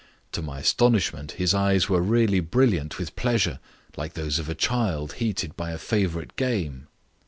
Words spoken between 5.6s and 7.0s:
a favourite game.